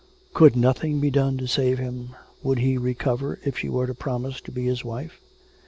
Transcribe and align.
Could 0.33 0.55
nothing 0.55 0.99
be 0.99 1.11
done 1.11 1.37
to 1.37 1.45
save 1.45 1.77
him? 1.77 2.15
Would 2.41 2.57
he 2.57 2.75
recover 2.75 3.37
if 3.45 3.59
she 3.59 3.69
were 3.69 3.85
to 3.85 3.93
promise 3.93 4.41
to 4.41 4.51
be 4.51 4.65
his 4.65 4.83
wife? 4.83 5.21